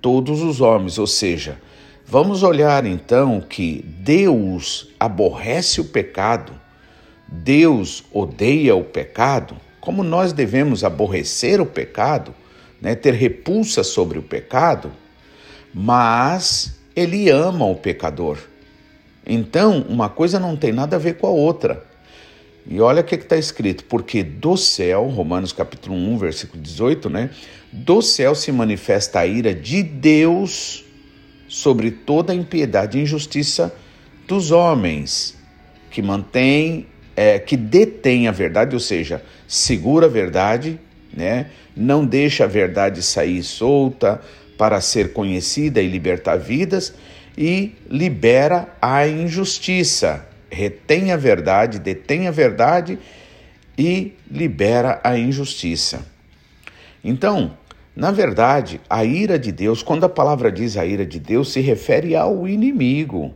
todos 0.00 0.40
os 0.42 0.60
homens, 0.60 0.96
ou 0.96 1.08
seja, 1.08 1.58
vamos 2.06 2.44
olhar 2.44 2.86
então 2.86 3.40
que 3.40 3.84
Deus 3.98 4.94
aborrece 5.00 5.80
o 5.80 5.84
pecado, 5.84 6.52
Deus 7.26 8.04
odeia 8.12 8.76
o 8.76 8.84
pecado, 8.84 9.56
como 9.80 10.04
nós 10.04 10.32
devemos 10.32 10.84
aborrecer 10.84 11.60
o 11.60 11.66
pecado, 11.66 12.32
né, 12.80 12.94
ter 12.94 13.14
repulsa 13.14 13.82
sobre 13.82 14.20
o 14.20 14.22
pecado, 14.22 14.92
mas 15.74 16.78
ele 16.94 17.28
ama 17.28 17.66
o 17.66 17.74
pecador. 17.74 18.38
Então, 19.26 19.84
uma 19.88 20.08
coisa 20.08 20.38
não 20.38 20.54
tem 20.54 20.72
nada 20.72 20.94
a 20.94 21.00
ver 21.00 21.14
com 21.14 21.26
a 21.26 21.30
outra. 21.30 21.92
E 22.66 22.80
olha 22.80 23.02
o 23.02 23.04
que 23.04 23.14
está 23.14 23.36
escrito, 23.36 23.84
porque 23.84 24.22
do 24.22 24.56
céu, 24.56 25.04
Romanos 25.08 25.52
capítulo 25.52 25.94
1, 25.94 26.16
versículo 26.16 26.62
18, 26.62 27.10
né? 27.10 27.28
Do 27.70 28.00
céu 28.00 28.34
se 28.34 28.50
manifesta 28.50 29.20
a 29.20 29.26
ira 29.26 29.54
de 29.54 29.82
Deus 29.82 30.82
sobre 31.46 31.90
toda 31.90 32.32
a 32.32 32.36
impiedade 32.36 32.98
e 32.98 33.02
injustiça 33.02 33.74
dos 34.26 34.50
homens, 34.50 35.36
que 35.90 36.00
mantém, 36.00 36.86
é, 37.14 37.38
que 37.38 37.54
detém 37.54 38.28
a 38.28 38.32
verdade, 38.32 38.74
ou 38.74 38.80
seja, 38.80 39.22
segura 39.46 40.06
a 40.06 40.08
verdade, 40.08 40.80
né? 41.14 41.50
Não 41.76 42.06
deixa 42.06 42.44
a 42.44 42.46
verdade 42.48 43.02
sair 43.02 43.42
solta 43.42 44.22
para 44.56 44.80
ser 44.80 45.12
conhecida 45.12 45.82
e 45.82 45.88
libertar 45.88 46.36
vidas 46.36 46.94
e 47.36 47.74
libera 47.90 48.74
a 48.80 49.06
injustiça 49.06 50.33
retém 50.54 51.12
a 51.12 51.16
verdade, 51.16 51.78
detém 51.78 52.28
a 52.28 52.30
verdade 52.30 52.98
e 53.76 54.12
libera 54.30 55.00
a 55.02 55.18
injustiça. 55.18 56.06
Então, 57.02 57.52
na 57.94 58.10
verdade, 58.10 58.80
a 58.88 59.04
ira 59.04 59.38
de 59.38 59.52
Deus, 59.52 59.82
quando 59.82 60.04
a 60.04 60.08
palavra 60.08 60.50
diz 60.50 60.76
a 60.76 60.86
ira 60.86 61.04
de 61.04 61.20
Deus, 61.20 61.52
se 61.52 61.60
refere 61.60 62.16
ao 62.16 62.48
inimigo. 62.48 63.34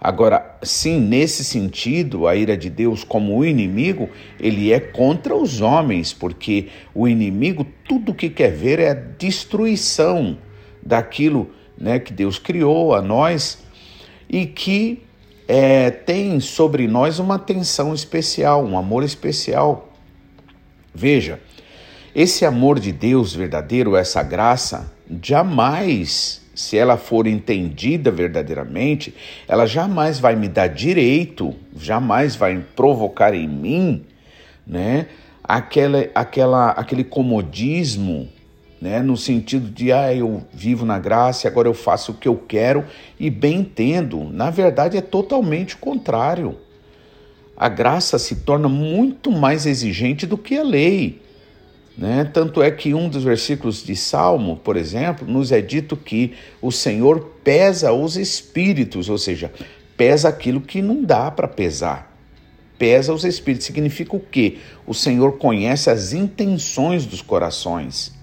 Agora, 0.00 0.58
sim, 0.62 0.98
nesse 0.98 1.44
sentido, 1.44 2.26
a 2.26 2.34
ira 2.34 2.56
de 2.56 2.68
Deus 2.68 3.04
como 3.04 3.36
o 3.36 3.44
inimigo, 3.44 4.10
ele 4.40 4.72
é 4.72 4.80
contra 4.80 5.36
os 5.36 5.60
homens, 5.60 6.12
porque 6.12 6.68
o 6.92 7.06
inimigo 7.06 7.64
tudo 7.86 8.12
que 8.12 8.28
quer 8.28 8.50
ver 8.50 8.80
é 8.80 8.90
a 8.90 8.94
destruição 8.94 10.36
daquilo 10.84 11.50
né, 11.78 12.00
que 12.00 12.12
Deus 12.12 12.38
criou 12.38 12.94
a 12.96 13.00
nós 13.00 13.62
e 14.28 14.44
que 14.44 15.02
é, 15.54 15.90
tem 15.90 16.40
sobre 16.40 16.88
nós 16.88 17.18
uma 17.18 17.34
atenção 17.34 17.92
especial, 17.92 18.64
um 18.64 18.78
amor 18.78 19.04
especial. 19.04 19.92
Veja, 20.94 21.40
esse 22.14 22.46
amor 22.46 22.80
de 22.80 22.90
Deus 22.90 23.34
verdadeiro, 23.34 23.94
essa 23.94 24.22
graça, 24.22 24.90
jamais, 25.22 26.40
se 26.54 26.78
ela 26.78 26.96
for 26.96 27.26
entendida 27.26 28.10
verdadeiramente, 28.10 29.14
ela 29.46 29.66
jamais 29.66 30.18
vai 30.18 30.34
me 30.34 30.48
dar 30.48 30.68
direito, 30.68 31.54
jamais 31.76 32.34
vai 32.34 32.64
provocar 32.74 33.34
em 33.34 33.46
mim, 33.46 34.06
né, 34.66 35.06
aquela, 35.44 36.08
aquela, 36.14 36.70
aquele 36.70 37.04
comodismo 37.04 38.26
né? 38.82 39.00
no 39.00 39.16
sentido 39.16 39.70
de, 39.70 39.92
ah, 39.92 40.12
eu 40.12 40.42
vivo 40.52 40.84
na 40.84 40.98
graça, 40.98 41.46
agora 41.46 41.68
eu 41.68 41.74
faço 41.74 42.10
o 42.10 42.14
que 42.16 42.26
eu 42.26 42.36
quero 42.36 42.84
e 43.18 43.30
bem 43.30 43.60
entendo. 43.60 44.24
Na 44.24 44.50
verdade, 44.50 44.96
é 44.96 45.00
totalmente 45.00 45.76
o 45.76 45.78
contrário. 45.78 46.56
A 47.56 47.68
graça 47.68 48.18
se 48.18 48.34
torna 48.34 48.68
muito 48.68 49.30
mais 49.30 49.66
exigente 49.66 50.26
do 50.26 50.36
que 50.36 50.58
a 50.58 50.64
lei. 50.64 51.22
Né? 51.96 52.24
Tanto 52.24 52.60
é 52.60 52.72
que 52.72 52.92
um 52.92 53.08
dos 53.08 53.22
versículos 53.22 53.84
de 53.84 53.94
Salmo, 53.94 54.56
por 54.56 54.76
exemplo, 54.76 55.28
nos 55.28 55.52
é 55.52 55.60
dito 55.60 55.96
que 55.96 56.32
o 56.60 56.72
Senhor 56.72 57.36
pesa 57.44 57.92
os 57.92 58.16
espíritos, 58.16 59.08
ou 59.08 59.16
seja, 59.16 59.52
pesa 59.96 60.28
aquilo 60.28 60.60
que 60.60 60.82
não 60.82 61.04
dá 61.04 61.30
para 61.30 61.46
pesar. 61.46 62.18
Pesa 62.76 63.14
os 63.14 63.24
espíritos. 63.24 63.64
Significa 63.64 64.16
o 64.16 64.20
quê? 64.20 64.58
O 64.84 64.92
Senhor 64.92 65.38
conhece 65.38 65.88
as 65.88 66.12
intenções 66.12 67.06
dos 67.06 67.22
corações. 67.22 68.20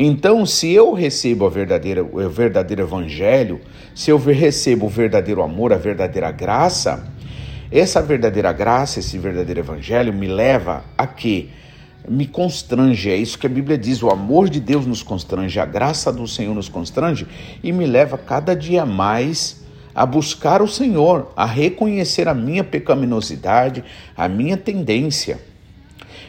Então, 0.00 0.46
se 0.46 0.70
eu 0.70 0.92
recebo 0.92 1.44
a 1.44 1.48
verdadeira, 1.48 2.04
o 2.04 2.28
verdadeiro 2.28 2.82
evangelho, 2.82 3.60
se 3.92 4.12
eu 4.12 4.16
recebo 4.16 4.86
o 4.86 4.88
verdadeiro 4.88 5.42
amor, 5.42 5.72
a 5.72 5.76
verdadeira 5.76 6.30
graça, 6.30 7.12
essa 7.68 8.00
verdadeira 8.00 8.52
graça, 8.52 9.00
esse 9.00 9.18
verdadeiro 9.18 9.58
evangelho 9.58 10.12
me 10.12 10.28
leva 10.28 10.84
a 10.96 11.04
que 11.04 11.50
me 12.08 12.28
constrange, 12.28 13.10
é 13.10 13.16
isso 13.16 13.36
que 13.36 13.48
a 13.48 13.50
Bíblia 13.50 13.76
diz, 13.76 14.00
o 14.00 14.08
amor 14.08 14.48
de 14.48 14.60
Deus 14.60 14.86
nos 14.86 15.02
constrange, 15.02 15.58
a 15.58 15.66
graça 15.66 16.12
do 16.12 16.28
Senhor 16.28 16.54
nos 16.54 16.68
constrange 16.68 17.26
e 17.60 17.72
me 17.72 17.84
leva 17.84 18.16
cada 18.16 18.54
dia 18.54 18.86
mais 18.86 19.64
a 19.92 20.06
buscar 20.06 20.62
o 20.62 20.68
Senhor, 20.68 21.32
a 21.34 21.44
reconhecer 21.44 22.28
a 22.28 22.34
minha 22.34 22.62
pecaminosidade, 22.62 23.82
a 24.16 24.28
minha 24.28 24.56
tendência. 24.56 25.40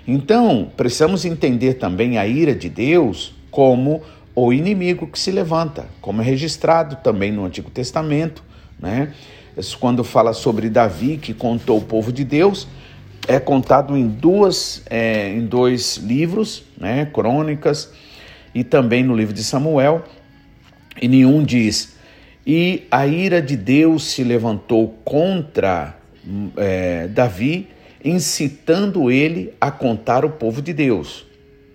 Então, 0.07 0.71
precisamos 0.75 1.23
entender 1.23 1.75
também 1.75 2.17
a 2.17 2.25
ira 2.25 2.55
de 2.55 2.67
Deus 2.67 3.37
como 3.51 4.01
o 4.35 4.53
inimigo 4.53 5.07
que 5.07 5.19
se 5.19 5.31
levanta, 5.31 5.87
como 6.01 6.21
é 6.21 6.25
registrado 6.25 6.97
também 6.97 7.31
no 7.31 7.45
Antigo 7.45 7.69
Testamento, 7.69 8.43
né? 8.79 9.13
Quando 9.79 10.03
fala 10.03 10.31
sobre 10.33 10.69
Davi 10.69 11.17
que 11.17 11.33
contou 11.33 11.79
o 11.79 11.81
povo 11.81 12.11
de 12.11 12.23
Deus, 12.23 12.67
é 13.27 13.39
contado 13.39 13.97
em 13.97 14.07
duas, 14.07 14.81
é, 14.89 15.29
em 15.29 15.45
dois 15.45 15.97
livros, 15.97 16.63
né? 16.77 17.05
Crônicas 17.05 17.91
e 18.55 18.63
também 18.63 19.03
no 19.03 19.15
livro 19.15 19.33
de 19.33 19.43
Samuel. 19.43 20.03
E 21.01 21.07
nenhum 21.07 21.43
diz 21.43 21.99
e 22.51 22.87
a 22.89 23.05
ira 23.05 23.43
de 23.43 23.55
Deus 23.55 24.05
se 24.05 24.23
levantou 24.23 24.99
contra 25.05 25.95
é, 26.57 27.07
Davi, 27.07 27.67
incitando 28.03 29.11
ele 29.11 29.53
a 29.61 29.69
contar 29.69 30.25
o 30.25 30.31
povo 30.31 30.59
de 30.59 30.73
Deus. 30.73 31.27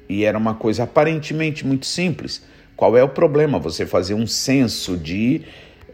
E 0.09 0.25
era 0.25 0.37
uma 0.37 0.55
coisa 0.55 0.85
aparentemente 0.85 1.67
muito 1.67 1.87
simples. 1.87 2.43
Qual 2.77 2.97
é 2.97 3.03
o 3.03 3.09
problema? 3.09 3.59
Você 3.59 3.87
fazer 3.87 4.15
um 4.15 4.27
censo 4.27 4.97
de 4.97 5.43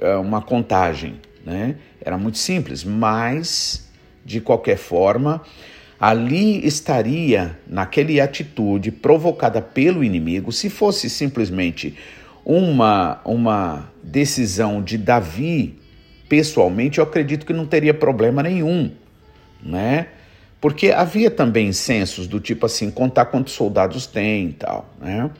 uh, 0.00 0.20
uma 0.20 0.40
contagem, 0.40 1.16
né? 1.44 1.76
Era 2.00 2.16
muito 2.16 2.38
simples, 2.38 2.82
mas 2.84 3.88
de 4.24 4.40
qualquer 4.40 4.76
forma, 4.76 5.42
ali 5.98 6.64
estaria 6.66 7.58
naquela 7.66 8.22
atitude 8.22 8.90
provocada 8.90 9.60
pelo 9.60 10.02
inimigo, 10.02 10.52
se 10.52 10.70
fosse 10.70 11.10
simplesmente 11.10 11.96
uma 12.44 13.20
uma 13.24 13.90
decisão 14.02 14.82
de 14.82 14.96
Davi 14.96 15.78
pessoalmente, 16.28 16.98
eu 16.98 17.04
acredito 17.04 17.44
que 17.44 17.52
não 17.52 17.66
teria 17.66 17.92
problema 17.92 18.42
nenhum, 18.42 18.92
né? 19.62 20.06
Porque 20.60 20.90
havia 20.90 21.30
também 21.30 21.72
censos 21.72 22.26
do 22.26 22.38
tipo 22.38 22.66
assim, 22.66 22.90
contar 22.90 23.26
quantos 23.26 23.54
soldados 23.54 24.06
tem 24.06 24.48
e 24.48 24.52
tal, 24.52 24.88
né? 25.00 25.30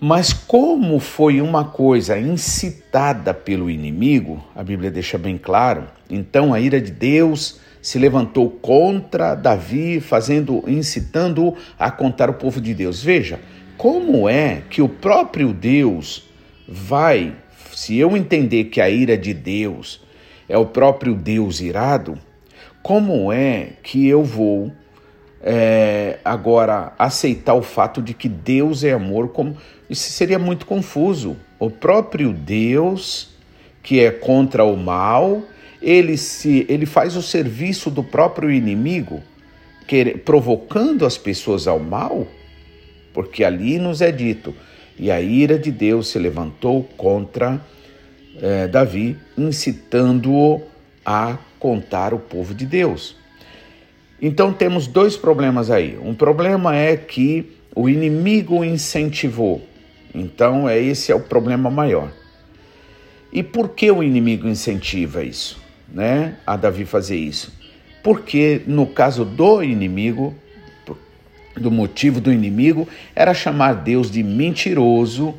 Mas 0.00 0.32
como 0.32 0.98
foi 0.98 1.40
uma 1.40 1.64
coisa 1.64 2.18
incitada 2.18 3.32
pelo 3.32 3.70
inimigo, 3.70 4.44
a 4.54 4.62
Bíblia 4.62 4.90
deixa 4.90 5.16
bem 5.16 5.38
claro, 5.38 5.84
então 6.10 6.52
a 6.52 6.60
ira 6.60 6.80
de 6.80 6.90
Deus 6.90 7.60
se 7.80 7.98
levantou 7.98 8.50
contra 8.50 9.34
Davi, 9.34 10.00
fazendo, 10.00 10.64
incitando-o 10.66 11.54
a 11.78 11.90
contar 11.90 12.28
o 12.28 12.34
povo 12.34 12.60
de 12.60 12.74
Deus. 12.74 13.02
Veja, 13.02 13.38
como 13.76 14.28
é 14.28 14.62
que 14.68 14.82
o 14.82 14.88
próprio 14.88 15.52
Deus 15.52 16.28
vai, 16.66 17.36
se 17.72 17.96
eu 17.96 18.16
entender 18.16 18.64
que 18.64 18.80
a 18.80 18.88
ira 18.88 19.16
de 19.16 19.34
Deus 19.34 20.00
é 20.48 20.56
o 20.56 20.66
próprio 20.66 21.14
Deus 21.14 21.60
irado, 21.60 22.18
como 22.84 23.32
é 23.32 23.70
que 23.82 24.06
eu 24.06 24.22
vou 24.22 24.70
é, 25.42 26.18
agora 26.22 26.92
aceitar 26.98 27.54
o 27.54 27.62
fato 27.62 28.02
de 28.02 28.12
que 28.12 28.28
Deus 28.28 28.84
é 28.84 28.92
amor? 28.92 29.28
Como 29.28 29.56
isso 29.88 30.12
seria 30.12 30.38
muito 30.38 30.66
confuso. 30.66 31.34
O 31.58 31.70
próprio 31.70 32.30
Deus, 32.30 33.30
que 33.82 34.00
é 34.00 34.10
contra 34.10 34.64
o 34.64 34.76
mal, 34.76 35.42
ele 35.80 36.18
se 36.18 36.66
ele 36.68 36.84
faz 36.84 37.16
o 37.16 37.22
serviço 37.22 37.90
do 37.90 38.04
próprio 38.04 38.50
inimigo, 38.50 39.22
provocando 40.22 41.06
as 41.06 41.16
pessoas 41.16 41.66
ao 41.66 41.78
mal, 41.78 42.28
porque 43.14 43.44
ali 43.44 43.78
nos 43.78 44.02
é 44.02 44.12
dito 44.12 44.54
e 44.98 45.10
a 45.10 45.22
ira 45.22 45.58
de 45.58 45.72
Deus 45.72 46.08
se 46.08 46.18
levantou 46.18 46.82
contra 46.98 47.58
é, 48.42 48.68
Davi, 48.68 49.16
incitando-o 49.38 50.60
a 51.02 51.38
contar 51.64 52.12
o 52.12 52.18
povo 52.18 52.52
de 52.52 52.66
Deus. 52.66 53.16
Então 54.20 54.52
temos 54.52 54.86
dois 54.86 55.16
problemas 55.16 55.70
aí. 55.70 55.98
Um 55.98 56.14
problema 56.14 56.76
é 56.76 56.94
que 56.94 57.56
o 57.74 57.88
inimigo 57.88 58.62
incentivou. 58.62 59.66
Então 60.14 60.68
é 60.68 60.78
esse 60.78 61.10
é 61.10 61.14
o 61.14 61.20
problema 61.20 61.70
maior. 61.70 62.12
E 63.32 63.42
por 63.42 63.70
que 63.70 63.90
o 63.90 64.02
inimigo 64.02 64.46
incentiva 64.46 65.24
isso, 65.24 65.58
né? 65.88 66.36
A 66.46 66.54
Davi 66.54 66.84
fazer 66.84 67.16
isso? 67.16 67.50
Porque 68.02 68.60
no 68.66 68.86
caso 68.86 69.24
do 69.24 69.62
inimigo, 69.62 70.34
do 71.56 71.70
motivo 71.70 72.20
do 72.20 72.30
inimigo 72.30 72.86
era 73.16 73.32
chamar 73.32 73.72
Deus 73.72 74.10
de 74.10 74.22
mentiroso, 74.22 75.34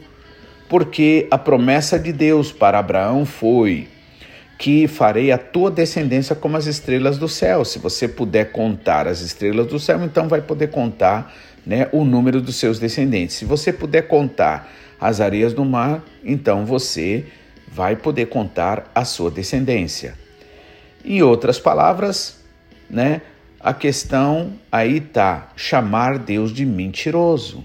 porque 0.68 1.28
a 1.30 1.38
promessa 1.38 2.00
de 2.00 2.12
Deus 2.12 2.52
para 2.52 2.80
Abraão 2.80 3.28
foi: 3.28 3.94
que 4.58 4.88
farei 4.88 5.32
a 5.32 5.38
tua 5.38 5.70
descendência 5.70 6.36
como 6.36 6.58
as 6.58 6.66
estrelas 6.66 7.18
do 7.18 7.28
céu. 7.28 7.66
Se 7.66 7.80
você 7.80 8.08
puder 8.08 8.52
contar 8.52 9.08
as 9.08 9.22
estrelas 9.22 9.68
do 9.68 9.80
céu, 9.80 10.04
então 10.04 10.28
vai 10.28 10.42
poder 10.42 10.68
contar 10.68 11.34
né, 11.66 11.90
o 11.92 12.06
número 12.06 12.42
dos 12.42 12.56
seus 12.56 12.80
descendentes. 12.80 13.36
Se 13.36 13.46
você 13.46 13.74
puder 13.74 14.08
contar 14.08 14.72
as 15.00 15.20
areias 15.20 15.54
do 15.54 15.66
mar, 15.66 16.04
então 16.24 16.66
você 16.66 17.26
vai 17.68 17.96
poder 17.96 18.28
contar 18.28 18.90
a 18.96 19.04
sua 19.04 19.30
descendência. 19.30 20.16
Em 21.04 21.22
outras 21.22 21.60
palavras, 21.60 22.40
né, 22.90 23.22
a 23.60 23.74
questão 23.74 24.54
aí 24.72 24.98
está 24.98 25.52
chamar 25.56 26.18
Deus 26.18 26.54
de 26.54 26.66
mentiroso. 26.66 27.64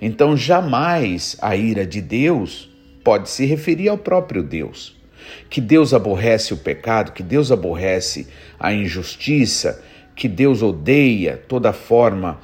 Então, 0.00 0.36
jamais 0.36 1.36
a 1.40 1.54
ira 1.54 1.86
de 1.86 2.00
Deus 2.00 2.68
pode 3.04 3.30
se 3.30 3.46
referir 3.46 3.88
ao 3.88 3.96
próprio 3.96 4.42
Deus. 4.42 4.95
Que 5.48 5.60
Deus 5.60 5.92
aborrece 5.94 6.54
o 6.54 6.56
pecado, 6.56 7.12
que 7.12 7.22
Deus 7.22 7.50
aborrece 7.52 8.28
a 8.58 8.72
injustiça, 8.72 9.82
que 10.14 10.28
Deus 10.28 10.62
odeia 10.62 11.40
toda 11.48 11.72
forma 11.72 12.40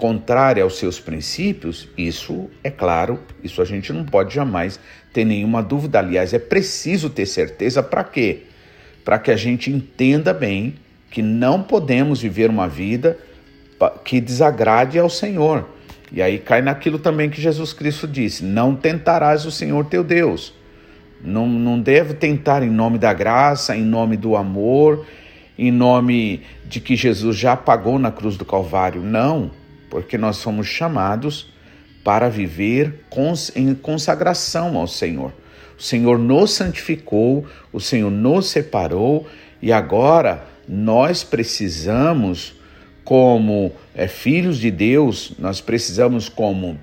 contrária 0.00 0.62
aos 0.62 0.78
seus 0.78 0.98
princípios, 0.98 1.86
isso 1.96 2.48
é 2.64 2.70
claro, 2.70 3.20
isso 3.44 3.60
a 3.60 3.66
gente 3.66 3.92
não 3.92 4.02
pode 4.02 4.34
jamais 4.34 4.80
ter 5.12 5.26
nenhuma 5.26 5.62
dúvida. 5.62 5.98
Aliás, 5.98 6.32
é 6.32 6.38
preciso 6.38 7.10
ter 7.10 7.26
certeza 7.26 7.82
para 7.82 8.02
quê? 8.02 8.44
Para 9.04 9.18
que 9.18 9.30
a 9.30 9.36
gente 9.36 9.70
entenda 9.70 10.32
bem 10.32 10.76
que 11.10 11.20
não 11.20 11.62
podemos 11.62 12.22
viver 12.22 12.48
uma 12.48 12.66
vida 12.66 13.18
que 14.02 14.22
desagrade 14.22 14.98
ao 14.98 15.10
Senhor. 15.10 15.68
E 16.10 16.22
aí 16.22 16.38
cai 16.38 16.62
naquilo 16.62 16.98
também 16.98 17.28
que 17.28 17.40
Jesus 17.40 17.74
Cristo 17.74 18.08
disse: 18.08 18.42
não 18.42 18.74
tentarás 18.74 19.44
o 19.44 19.50
Senhor 19.50 19.84
teu 19.84 20.02
Deus. 20.02 20.54
Não, 21.22 21.46
não 21.46 21.80
deve 21.80 22.14
tentar 22.14 22.62
em 22.62 22.70
nome 22.70 22.98
da 22.98 23.12
graça, 23.12 23.76
em 23.76 23.82
nome 23.82 24.16
do 24.16 24.36
amor, 24.36 25.06
em 25.58 25.70
nome 25.70 26.42
de 26.66 26.80
que 26.80 26.96
Jesus 26.96 27.36
já 27.36 27.56
pagou 27.56 27.98
na 27.98 28.10
cruz 28.10 28.36
do 28.36 28.44
Calvário. 28.44 29.02
Não 29.02 29.50
porque 29.90 30.16
nós 30.16 30.36
somos 30.36 30.68
chamados 30.68 31.52
para 32.04 32.30
viver 32.30 33.04
em 33.54 33.74
consagração 33.74 34.78
ao 34.78 34.86
Senhor. 34.86 35.32
O 35.76 35.82
Senhor 35.82 36.18
nos 36.18 36.52
santificou, 36.52 37.44
o 37.72 37.80
Senhor 37.80 38.10
nos 38.10 38.48
separou 38.48 39.26
e 39.60 39.72
agora 39.72 40.46
nós 40.66 41.24
precisamos, 41.24 42.54
como 43.04 43.72
é, 43.94 44.06
filhos 44.06 44.58
de 44.58 44.70
Deus, 44.70 45.32
nós 45.38 45.60
precisamos, 45.60 46.28
como, 46.28 46.78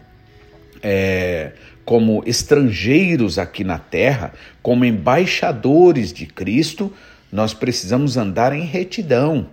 é, 0.84 1.54
como 1.88 2.22
estrangeiros 2.26 3.40
aqui 3.40 3.64
na 3.64 3.80
terra, 3.80 4.34
como 4.62 4.84
embaixadores 4.84 6.12
de 6.12 6.26
Cristo, 6.26 6.92
nós 7.32 7.54
precisamos 7.54 8.18
andar 8.18 8.52
em 8.52 8.66
retidão. 8.66 9.48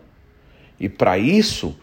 E 0.81 0.89
para 0.89 1.17
isso, 1.17 1.79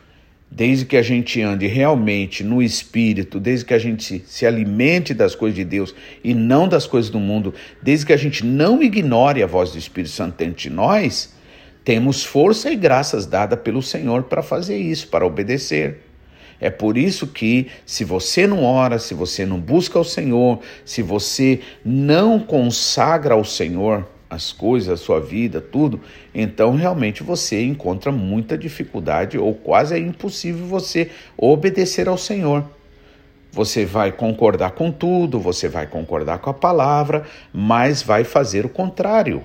desde 0.52 0.84
que 0.84 0.98
a 0.98 1.02
gente 1.02 1.42
ande 1.42 1.68
realmente 1.68 2.44
no 2.44 2.62
Espírito, 2.62 3.40
desde 3.40 3.64
que 3.64 3.74
a 3.74 3.80
gente 3.80 4.22
se, 4.28 4.46
alimente 4.46 5.14
das 5.14 5.36
coisas 5.36 5.56
de 5.56 5.64
Deus 5.64 5.96
e 6.22 6.34
não 6.34 6.68
das 6.68 6.86
coisas 6.86 7.10
do 7.10 7.18
mundo, 7.18 7.54
desde 7.82 8.06
que 8.06 8.12
a 8.12 8.18
gente 8.18 8.46
não 8.46 8.84
ignore 8.84 9.42
a 9.42 9.48
voz 9.48 9.72
do 9.72 9.78
Espírito 9.78 10.12
Santo 10.12 10.36
dentro 10.36 10.64
de 10.64 10.70
nós, 10.70 11.34
temos 11.86 12.26
força 12.26 12.70
e 12.70 12.76
graças 12.76 13.26
dadas 13.26 13.62
pelo 13.62 13.82
Senhor 13.82 14.24
para 14.24 14.44
fazer 14.44 14.78
isso, 14.78 15.08
para 15.08 15.26
obedecer. 15.26 16.11
É 16.62 16.70
por 16.70 16.96
isso 16.96 17.26
que, 17.26 17.68
se 17.88 18.06
você 18.06 18.46
não 18.46 18.64
ora, 18.64 19.00
se 19.00 19.16
você 19.16 19.48
não 19.48 19.60
busca 19.60 20.00
o 20.00 20.04
Senhor, 20.06 20.60
se 20.86 21.02
você 21.02 21.60
não 21.84 22.40
consagra 22.40 23.34
ao 23.34 23.44
Senhor, 23.44 24.08
as 24.30 24.54
coisas, 24.54 24.88
a 24.90 25.04
sua 25.04 25.20
vida, 25.20 25.60
tudo, 25.60 26.00
então 26.34 26.74
realmente 26.76 27.22
você 27.22 27.62
encontra 27.66 28.14
muita 28.14 28.58
dificuldade 28.58 29.38
ou 29.38 29.54
quase 29.54 29.96
é 29.96 29.98
impossível 29.98 30.66
você 30.68 31.10
obedecer 31.36 32.08
ao 32.08 32.18
Senhor. 32.18 32.64
Você 33.52 33.84
vai 33.84 34.14
concordar 34.14 34.72
com 34.72 34.90
tudo, 34.90 35.38
você 35.38 35.68
vai 35.68 35.86
concordar 35.86 36.40
com 36.40 36.50
a 36.50 36.54
palavra, 36.54 37.26
mas 37.52 38.02
vai 38.02 38.24
fazer 38.24 38.66
o 38.66 38.70
contrário. 38.70 39.44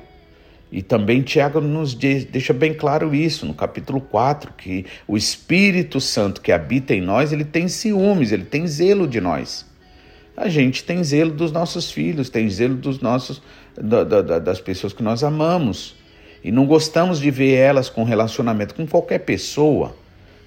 E 0.71 0.83
também 0.83 1.23
Tiago 1.23 1.61
nos 1.61 1.95
deixa 1.95 2.53
bem 2.53 2.75
claro 2.75 3.15
isso 3.15 3.47
no 3.47 3.55
capítulo 3.55 4.01
4, 4.01 4.53
que 4.55 4.85
o 5.07 5.17
Espírito 5.17 6.01
Santo 6.01 6.41
que 6.41 6.51
habita 6.51 6.93
em 6.93 7.01
nós, 7.01 7.33
ele 7.33 7.45
tem 7.45 7.69
ciúmes, 7.69 8.33
ele 8.33 8.45
tem 8.45 8.67
zelo 8.67 9.07
de 9.07 9.21
nós. 9.21 9.65
A 10.37 10.49
gente 10.49 10.85
tem 10.85 11.03
zelo 11.03 11.31
dos 11.31 11.53
nossos 11.53 11.91
filhos, 11.91 12.29
tem 12.29 12.51
zelo 12.51 12.75
dos 12.75 13.01
nossos 13.01 13.41
da, 13.75 14.05
da, 14.05 14.39
das 14.39 14.61
pessoas 14.61 14.93
que 14.93 15.03
nós 15.03 15.23
amamos. 15.23 15.95
E 16.43 16.53
não 16.53 16.67
gostamos 16.67 17.21
de 17.21 17.31
ver 17.31 17.55
elas 17.55 17.89
com 17.89 18.05
relacionamento 18.05 18.75
com 18.75 18.87
qualquer 18.87 19.21
pessoa, 19.21 19.97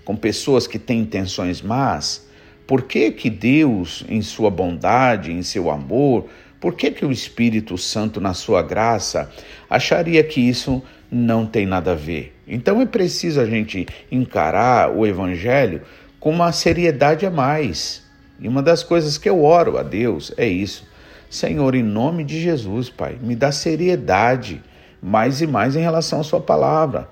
com 0.05 0.15
pessoas 0.15 0.67
que 0.67 0.77
têm 0.77 0.99
intenções 0.99 1.61
más. 1.61 2.27
Por 2.67 2.83
que, 2.83 3.11
que 3.11 3.29
Deus, 3.29 4.05
em 4.07 4.21
sua 4.21 4.51
bondade, 4.51 5.31
em 5.31 5.41
seu 5.41 5.71
amor, 5.71 6.27
por 6.59 6.73
que, 6.75 6.91
que 6.91 7.05
o 7.05 7.11
Espírito 7.11 7.77
Santo, 7.77 8.19
na 8.19 8.33
sua 8.33 8.61
graça, 8.61 9.31
acharia 9.69 10.23
que 10.23 10.41
isso 10.41 10.83
não 11.09 11.45
tem 11.45 11.65
nada 11.65 11.93
a 11.93 11.95
ver? 11.95 12.35
Então 12.47 12.81
é 12.81 12.85
preciso 12.85 13.39
a 13.39 13.45
gente 13.45 13.87
encarar 14.11 14.91
o 14.91 15.07
Evangelho 15.07 15.81
com 16.19 16.31
uma 16.31 16.51
seriedade 16.51 17.25
a 17.25 17.31
mais. 17.31 18.03
E 18.39 18.47
uma 18.47 18.61
das 18.61 18.83
coisas 18.83 19.17
que 19.17 19.29
eu 19.29 19.43
oro 19.43 19.77
a 19.77 19.83
Deus 19.83 20.33
é 20.35 20.47
isso. 20.47 20.87
Senhor, 21.29 21.75
em 21.75 21.83
nome 21.83 22.23
de 22.23 22.41
Jesus, 22.41 22.89
Pai, 22.89 23.17
me 23.21 23.35
dá 23.35 23.51
seriedade 23.51 24.61
mais 25.01 25.41
e 25.41 25.47
mais 25.47 25.75
em 25.75 25.81
relação 25.81 26.19
à 26.19 26.23
Sua 26.23 26.41
palavra. 26.41 27.07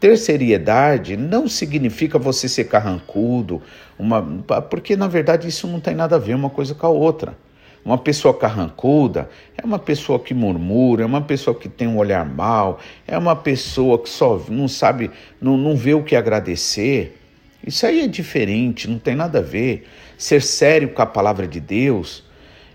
Ter 0.00 0.18
seriedade 0.18 1.16
não 1.16 1.48
significa 1.48 2.18
você 2.18 2.48
ser 2.48 2.64
carrancudo, 2.64 3.62
uma, 3.96 4.20
porque 4.68 4.96
na 4.96 5.06
verdade 5.06 5.46
isso 5.46 5.66
não 5.68 5.78
tem 5.78 5.94
nada 5.94 6.16
a 6.16 6.18
ver 6.18 6.34
uma 6.34 6.50
coisa 6.50 6.74
com 6.74 6.86
a 6.86 6.90
outra. 6.90 7.36
Uma 7.84 7.98
pessoa 7.98 8.32
carrancuda 8.32 9.28
é 9.60 9.66
uma 9.66 9.78
pessoa 9.78 10.18
que 10.20 10.32
murmura, 10.32 11.02
é 11.02 11.06
uma 11.06 11.20
pessoa 11.20 11.54
que 11.54 11.68
tem 11.68 11.88
um 11.88 11.96
olhar 11.96 12.24
mau, 12.24 12.78
é 13.08 13.18
uma 13.18 13.34
pessoa 13.34 13.98
que 13.98 14.08
só 14.08 14.40
não 14.48 14.68
sabe, 14.68 15.10
não, 15.40 15.56
não 15.56 15.76
vê 15.76 15.92
o 15.92 16.04
que 16.04 16.14
agradecer. 16.14 17.18
Isso 17.66 17.84
aí 17.84 18.00
é 18.00 18.06
diferente, 18.06 18.88
não 18.88 18.98
tem 18.98 19.16
nada 19.16 19.40
a 19.40 19.42
ver. 19.42 19.88
Ser 20.16 20.40
sério 20.42 20.90
com 20.90 21.02
a 21.02 21.06
palavra 21.06 21.46
de 21.46 21.58
Deus 21.58 22.24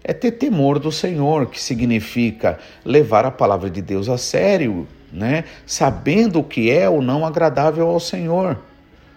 é 0.04 0.12
ter 0.14 0.32
temor 0.32 0.78
do 0.78 0.92
Senhor, 0.92 1.48
que 1.48 1.62
significa 1.62 2.60
levar 2.84 3.26
a 3.26 3.32
palavra 3.32 3.70
de 3.70 3.82
Deus 3.82 4.10
a 4.10 4.18
sério, 4.18 4.88
né? 5.12 5.46
Sabendo 5.66 6.40
o 6.40 6.44
que 6.44 6.70
é 6.70 6.90
ou 6.90 7.02
não 7.02 7.26
agradável 7.26 7.88
ao 7.88 8.00
Senhor. 8.00 8.58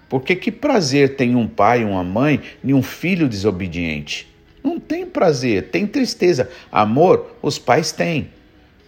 Porque 0.09 0.35
que 0.35 0.53
prazer 0.53 1.17
tem 1.17 1.35
um 1.37 1.47
pai, 1.47 1.85
uma 1.85 2.03
mãe 2.03 2.41
e 2.63 2.73
um 2.75 2.83
filho 2.83 3.29
desobediente? 3.29 4.30
Não 4.63 4.79
tem 4.79 5.07
prazer, 5.07 5.71
tem 5.71 5.87
tristeza. 5.87 6.49
Amor, 6.71 7.37
os 7.43 7.59
pais 7.59 7.93
têm. 7.93 8.29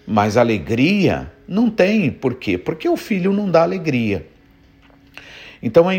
Mas 0.07 0.37
alegria 0.37 1.31
não 1.47 1.71
tem. 1.71 2.11
Por 2.11 2.35
quê? 2.35 2.59
Porque 2.59 2.89
o 2.89 2.97
filho 2.97 3.33
não 3.33 3.51
dá 3.51 3.63
alegria. 3.63 4.27
Então 5.63 5.91
é, 5.91 5.97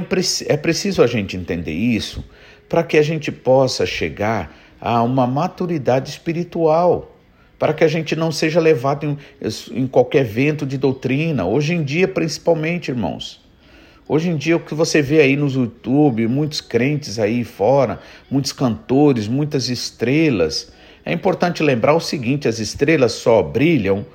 é 0.48 0.58
preciso 0.58 1.02
a 1.02 1.08
gente 1.08 1.38
entender 1.38 1.74
isso 1.74 2.24
para 2.68 2.84
que 2.84 2.98
a 2.98 3.02
gente 3.02 3.32
possa 3.32 3.86
chegar 3.86 4.54
a 4.82 5.02
uma 5.02 5.26
maturidade 5.26 6.10
espiritual, 6.10 7.16
para 7.58 7.74
que 7.74 7.84
a 7.84 7.88
gente 7.88 8.16
não 8.16 8.32
seja 8.32 8.60
levado 8.60 9.06
em, 9.06 9.18
em 9.72 9.88
qualquer 9.88 10.26
vento 10.26 10.66
de 10.66 10.78
doutrina. 10.78 11.46
Hoje 11.46 11.74
em 11.74 11.84
dia, 11.84 12.08
principalmente, 12.08 12.90
irmãos. 12.90 13.43
Hoje 14.08 14.30
em 14.30 14.36
dia, 14.36 14.58
o 14.58 14.60
que 14.60 14.74
você 14.74 15.02
vê 15.02 15.22
aí 15.22 15.38
no 15.38 15.48
YouTube, 15.48 16.28
muitos 16.28 16.60
crentes 16.60 17.20
aí 17.20 17.44
fora, 17.46 18.00
muitos 18.30 18.52
cantores, 18.52 19.28
muitas 19.30 19.70
estrelas. 19.70 20.74
É 21.06 21.14
importante 21.14 21.64
lembrar 21.64 21.94
o 21.94 22.02
seguinte: 22.02 22.48
as 22.48 22.60
estrelas 22.60 23.14
só 23.14 23.42
brilham 23.42 24.06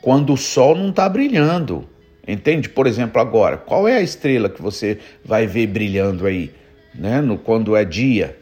quando 0.00 0.32
o 0.32 0.36
sol 0.36 0.74
não 0.74 0.88
está 0.88 1.08
brilhando. 1.08 1.86
Entende? 2.26 2.68
Por 2.68 2.86
exemplo, 2.86 3.20
agora, 3.20 3.56
qual 3.56 3.86
é 3.86 3.96
a 3.96 4.02
estrela 4.02 4.48
que 4.48 4.60
você 4.60 4.98
vai 5.24 5.46
ver 5.46 5.66
brilhando 5.68 6.26
aí, 6.26 6.50
né? 6.94 7.20
No, 7.20 7.38
quando 7.38 7.76
é 7.76 7.84
dia? 7.84 8.36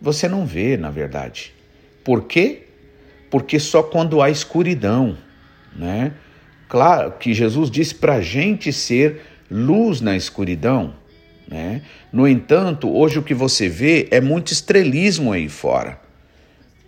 Você 0.00 0.28
não 0.28 0.44
vê, 0.44 0.76
na 0.76 0.90
verdade. 0.90 1.54
Por 2.02 2.24
quê? 2.24 2.64
Porque 3.30 3.58
só 3.58 3.82
quando 3.82 4.20
há 4.20 4.28
escuridão, 4.28 5.16
né? 5.74 6.12
Claro 6.68 7.12
que 7.12 7.32
Jesus 7.32 7.70
disse 7.70 7.94
para 7.94 8.14
a 8.16 8.20
gente 8.20 8.72
ser 8.72 9.22
luz 9.50 10.00
na 10.00 10.16
escuridão, 10.16 10.94
né? 11.48 11.82
No 12.12 12.26
entanto, 12.26 12.90
hoje 12.94 13.18
o 13.18 13.22
que 13.22 13.34
você 13.34 13.68
vê 13.68 14.08
é 14.10 14.20
muito 14.20 14.52
estrelismo 14.52 15.32
aí 15.32 15.48
fora. 15.48 16.00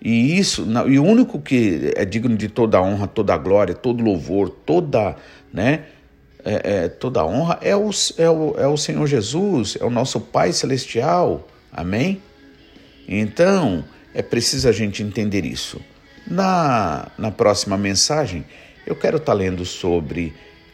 E 0.00 0.38
isso, 0.38 0.66
e 0.88 0.98
o 0.98 1.04
único 1.04 1.40
que 1.40 1.92
é 1.96 2.04
digno 2.04 2.36
de 2.36 2.48
toda 2.48 2.80
honra, 2.80 3.06
toda 3.06 3.36
glória, 3.36 3.74
todo 3.74 4.04
louvor, 4.04 4.50
toda, 4.50 5.16
né, 5.52 5.84
é, 6.44 6.84
é, 6.84 6.88
toda 6.88 7.26
honra 7.26 7.58
é 7.60 7.74
o, 7.74 7.90
é, 8.16 8.30
o, 8.30 8.54
é 8.56 8.66
o 8.68 8.76
Senhor 8.76 9.06
Jesus, 9.06 9.76
é 9.80 9.84
o 9.84 9.90
nosso 9.90 10.20
Pai 10.20 10.52
Celestial. 10.52 11.48
Amém? 11.72 12.22
Então, 13.08 13.84
é 14.14 14.22
preciso 14.22 14.68
a 14.68 14.72
gente 14.72 15.02
entender 15.02 15.44
isso. 15.44 15.80
Na, 16.26 17.08
na 17.18 17.30
próxima 17.30 17.76
mensagem, 17.76 18.44
eu 18.86 18.94
quero 18.94 19.16
estar 19.16 19.32
tá 19.32 19.38
lendo 19.38 19.64
sobre 19.64 20.32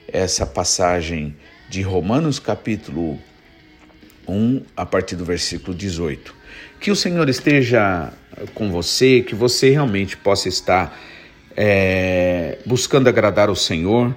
essa 0.09 0.45
passagem 0.45 1.35
de 1.73 1.81
Romanos, 1.81 2.39
capítulo 2.39 3.19
1, 4.29 4.61
a 4.77 4.85
partir 4.85 5.17
do 5.17 5.25
versículo 5.25 5.75
18. 5.75 6.35
Que 6.79 6.91
o 6.91 6.95
Senhor 6.95 7.27
esteja 7.31 8.13
com 8.53 8.71
você, 8.71 9.23
que 9.23 9.35
você 9.35 9.71
realmente 9.71 10.15
possa 10.15 10.51
estar 10.51 10.95
é, 11.57 12.59
buscando 12.67 13.09
agradar 13.09 13.49
o 13.49 13.57
Senhor 13.57 14.15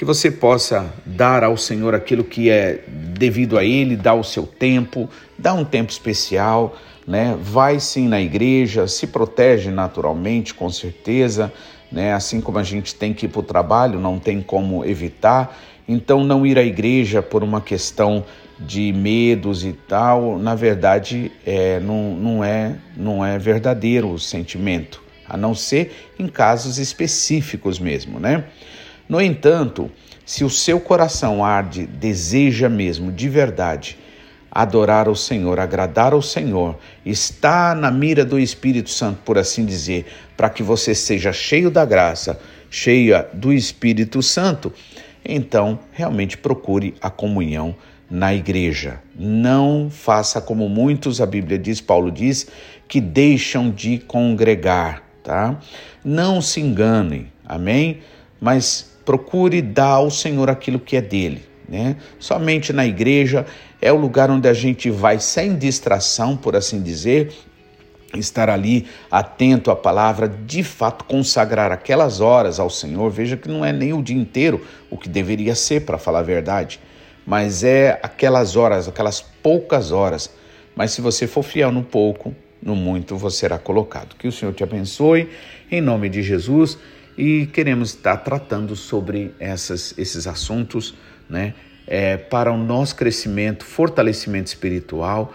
que 0.00 0.04
você 0.06 0.30
possa 0.30 0.90
dar 1.04 1.44
ao 1.44 1.58
Senhor 1.58 1.94
aquilo 1.94 2.24
que 2.24 2.48
é 2.48 2.84
devido 2.88 3.58
a 3.58 3.64
Ele, 3.64 3.96
dar 3.96 4.14
o 4.14 4.24
seu 4.24 4.46
tempo, 4.46 5.10
dar 5.38 5.52
um 5.52 5.62
tempo 5.62 5.92
especial, 5.92 6.74
né? 7.06 7.36
Vai 7.38 7.78
sim 7.78 8.08
na 8.08 8.18
igreja, 8.18 8.88
se 8.88 9.06
protege 9.06 9.70
naturalmente, 9.70 10.54
com 10.54 10.70
certeza, 10.70 11.52
né? 11.92 12.14
Assim 12.14 12.40
como 12.40 12.58
a 12.58 12.62
gente 12.62 12.94
tem 12.94 13.12
que 13.12 13.26
ir 13.26 13.28
para 13.28 13.40
o 13.40 13.42
trabalho, 13.42 14.00
não 14.00 14.18
tem 14.18 14.40
como 14.40 14.86
evitar. 14.86 15.54
Então, 15.92 16.22
não 16.22 16.46
ir 16.46 16.56
à 16.56 16.62
igreja 16.62 17.20
por 17.20 17.42
uma 17.42 17.60
questão 17.60 18.24
de 18.60 18.92
medos 18.92 19.64
e 19.64 19.72
tal, 19.72 20.38
na 20.38 20.54
verdade, 20.54 21.32
é, 21.44 21.80
não, 21.80 22.14
não, 22.14 22.44
é, 22.44 22.76
não 22.96 23.26
é 23.26 23.36
verdadeiro 23.36 24.08
o 24.08 24.16
sentimento, 24.16 25.02
a 25.28 25.36
não 25.36 25.52
ser 25.52 26.12
em 26.16 26.28
casos 26.28 26.78
específicos 26.78 27.80
mesmo, 27.80 28.20
né? 28.20 28.44
No 29.08 29.20
entanto, 29.20 29.90
se 30.24 30.44
o 30.44 30.48
seu 30.48 30.78
coração 30.78 31.44
arde, 31.44 31.86
deseja 31.86 32.68
mesmo, 32.68 33.10
de 33.10 33.28
verdade, 33.28 33.98
adorar 34.48 35.08
o 35.08 35.16
Senhor, 35.16 35.58
agradar 35.58 36.12
ao 36.12 36.22
Senhor, 36.22 36.78
está 37.04 37.74
na 37.74 37.90
mira 37.90 38.24
do 38.24 38.38
Espírito 38.38 38.90
Santo, 38.90 39.22
por 39.24 39.36
assim 39.36 39.64
dizer, 39.64 40.06
para 40.36 40.48
que 40.48 40.62
você 40.62 40.94
seja 40.94 41.32
cheio 41.32 41.68
da 41.68 41.84
graça, 41.84 42.38
cheia 42.70 43.28
do 43.32 43.52
Espírito 43.52 44.22
Santo, 44.22 44.72
então 45.24 45.78
realmente 45.92 46.36
procure 46.36 46.94
a 47.00 47.10
comunhão 47.10 47.74
na 48.10 48.34
igreja. 48.34 49.00
Não 49.14 49.88
faça 49.90 50.40
como 50.40 50.68
muitos, 50.68 51.20
a 51.20 51.26
Bíblia 51.26 51.58
diz, 51.58 51.80
Paulo 51.80 52.10
diz, 52.10 52.48
que 52.88 53.00
deixam 53.00 53.70
de 53.70 53.98
congregar, 53.98 55.02
tá? 55.22 55.58
Não 56.04 56.42
se 56.42 56.60
enganem, 56.60 57.30
amém? 57.46 58.00
Mas 58.40 58.90
procure 59.04 59.62
dar 59.62 59.90
ao 59.90 60.10
Senhor 60.10 60.50
aquilo 60.50 60.80
que 60.80 60.96
é 60.96 61.00
dele. 61.00 61.42
Né? 61.68 61.96
Somente 62.18 62.72
na 62.72 62.84
igreja 62.84 63.46
é 63.80 63.92
o 63.92 63.96
lugar 63.96 64.28
onde 64.28 64.48
a 64.48 64.52
gente 64.52 64.90
vai 64.90 65.20
sem 65.20 65.56
distração, 65.56 66.36
por 66.36 66.56
assim 66.56 66.82
dizer, 66.82 67.32
estar 68.14 68.50
ali 68.50 68.86
atento 69.10 69.70
à 69.70 69.76
palavra, 69.76 70.28
de 70.28 70.62
fato 70.62 71.04
consagrar 71.04 71.72
aquelas 71.72 72.20
horas 72.20 72.58
ao 72.58 72.70
Senhor. 72.70 73.10
Veja 73.10 73.36
que 73.36 73.48
não 73.48 73.64
é 73.64 73.72
nem 73.72 73.92
o 73.92 74.02
dia 74.02 74.16
inteiro 74.16 74.64
o 74.90 74.96
que 74.96 75.08
deveria 75.08 75.54
ser, 75.54 75.84
para 75.84 75.98
falar 75.98 76.20
a 76.20 76.22
verdade, 76.22 76.80
mas 77.26 77.62
é 77.62 77.98
aquelas 78.02 78.56
horas, 78.56 78.88
aquelas 78.88 79.20
poucas 79.20 79.92
horas. 79.92 80.30
Mas 80.74 80.92
se 80.92 81.00
você 81.00 81.26
for 81.26 81.42
fiel 81.42 81.70
no 81.70 81.82
pouco, 81.82 82.34
no 82.62 82.74
muito 82.74 83.16
você 83.16 83.38
será 83.38 83.58
colocado. 83.58 84.16
Que 84.16 84.28
o 84.28 84.32
Senhor 84.32 84.52
te 84.52 84.62
abençoe, 84.62 85.28
em 85.70 85.80
nome 85.80 86.08
de 86.08 86.22
Jesus 86.22 86.78
e 87.20 87.46
queremos 87.46 87.90
estar 87.90 88.16
tratando 88.18 88.74
sobre 88.74 89.34
essas, 89.38 89.92
esses 89.98 90.26
assuntos 90.26 90.94
né, 91.28 91.52
é, 91.86 92.16
para 92.16 92.50
o 92.50 92.56
nosso 92.56 92.96
crescimento, 92.96 93.62
fortalecimento 93.62 94.48
espiritual, 94.48 95.34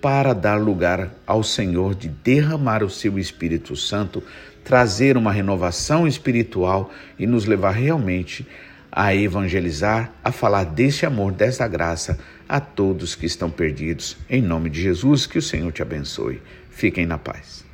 para 0.00 0.32
dar 0.32 0.60
lugar 0.60 1.10
ao 1.26 1.42
Senhor 1.42 1.94
de 1.94 2.08
derramar 2.08 2.82
o 2.82 2.90
seu 2.90 3.18
Espírito 3.18 3.74
Santo, 3.74 4.22
trazer 4.64 5.16
uma 5.16 5.32
renovação 5.32 6.06
espiritual 6.06 6.90
e 7.18 7.26
nos 7.26 7.44
levar 7.44 7.72
realmente 7.72 8.46
a 8.90 9.14
evangelizar, 9.14 10.10
a 10.24 10.32
falar 10.32 10.64
deste 10.64 11.04
amor, 11.04 11.32
desta 11.32 11.68
graça 11.68 12.18
a 12.48 12.60
todos 12.60 13.14
que 13.14 13.26
estão 13.26 13.50
perdidos. 13.50 14.16
Em 14.30 14.40
nome 14.40 14.70
de 14.70 14.80
Jesus, 14.80 15.26
que 15.26 15.38
o 15.38 15.42
Senhor 15.42 15.70
te 15.72 15.82
abençoe. 15.82 16.40
Fiquem 16.70 17.04
na 17.04 17.18
paz. 17.18 17.65